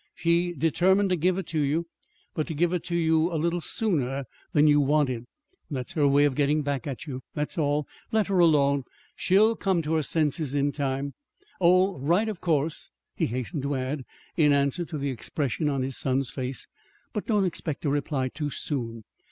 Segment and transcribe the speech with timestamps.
[0.15, 1.85] She determined to give it to you
[2.33, 5.27] but to give it to you a little sooner than you wanted.
[5.69, 7.21] That's her way of getting back at you.
[7.35, 7.87] That's all.
[8.11, 8.83] Let her alone.
[9.15, 11.13] She'll come to her senses in time.
[11.59, 14.03] Oh, write, of course," he hastened to add,
[14.35, 16.65] in answer to the expression on his son's face.
[17.13, 19.03] "But don't expect a reply too soon.